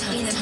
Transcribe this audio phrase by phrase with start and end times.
[0.00, 0.37] That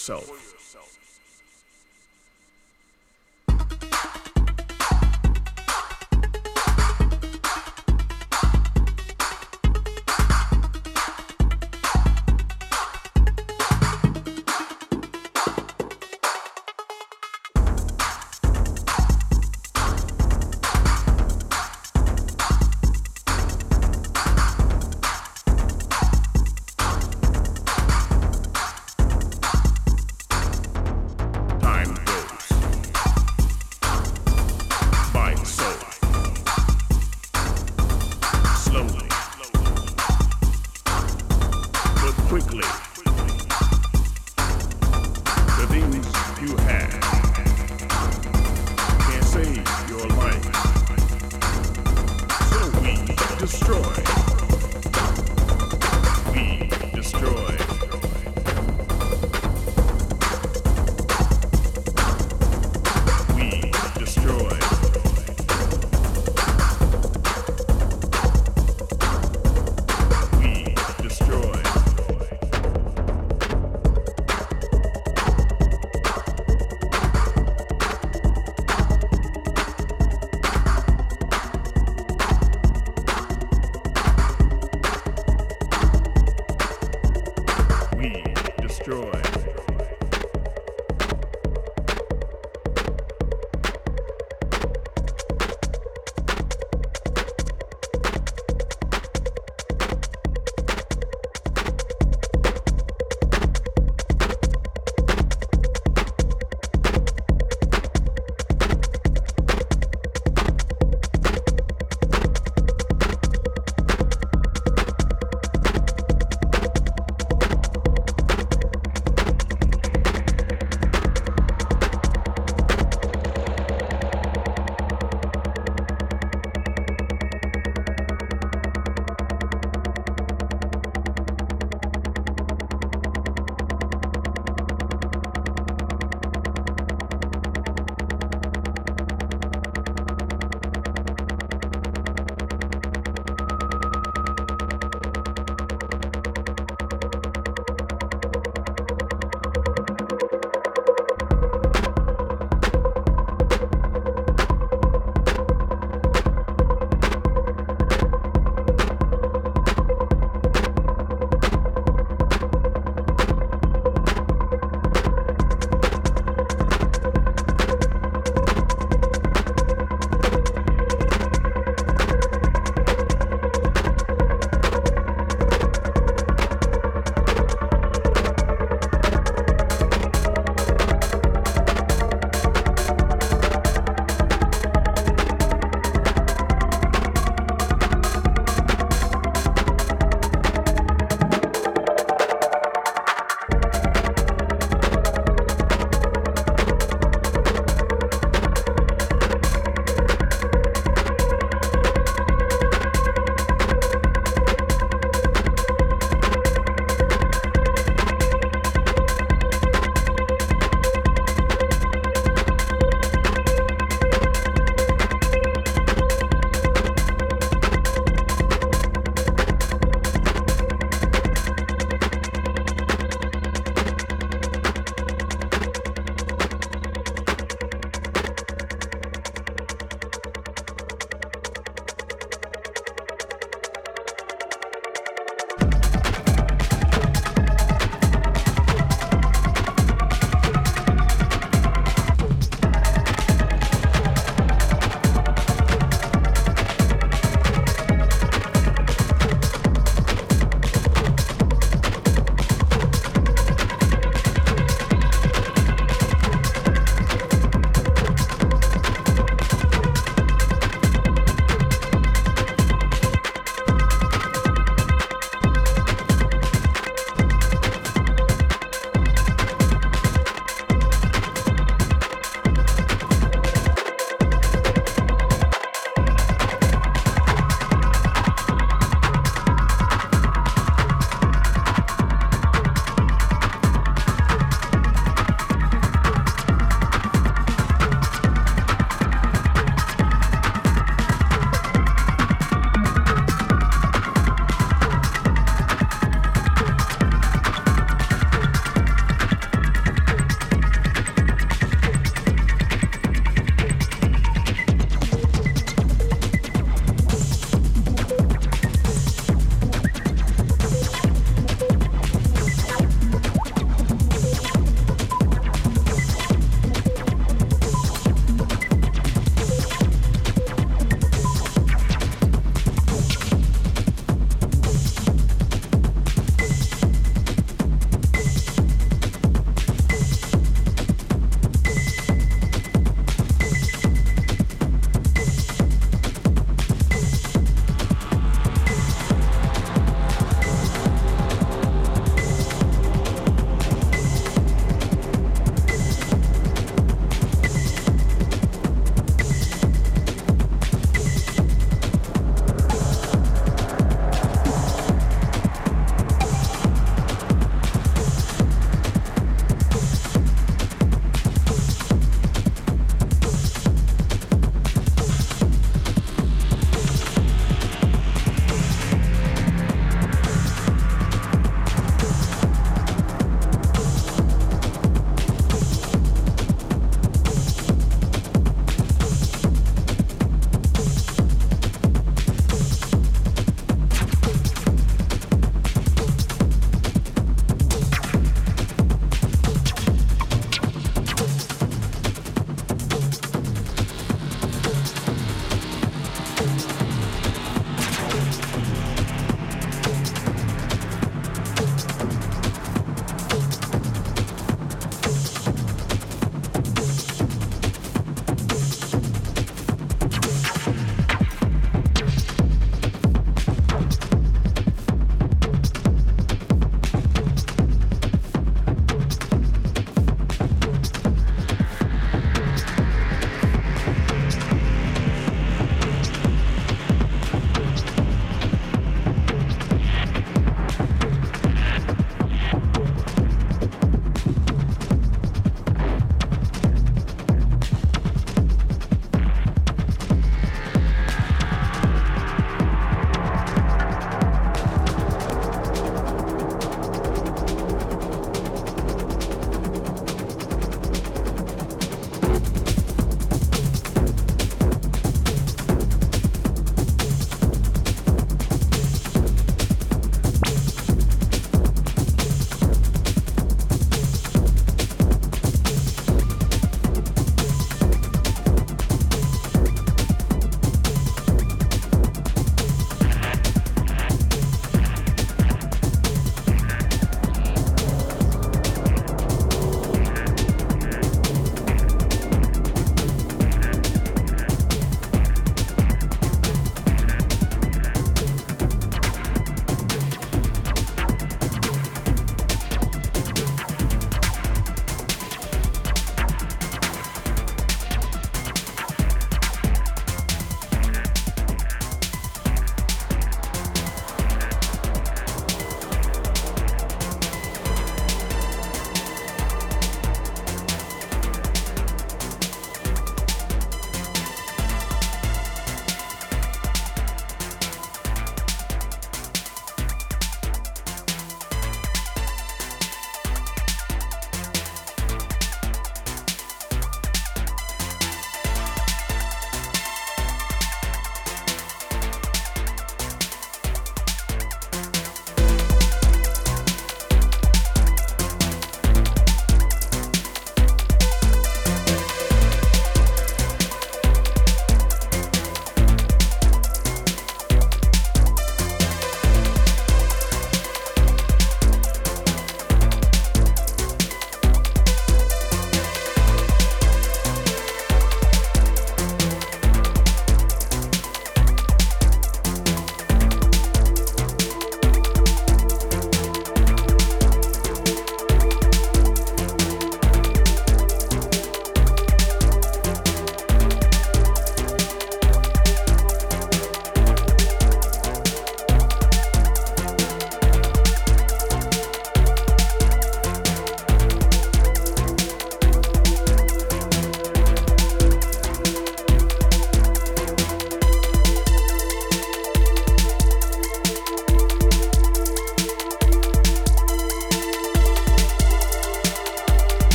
[0.00, 0.39] yourself.